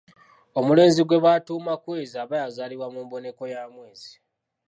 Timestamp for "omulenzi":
0.59-1.01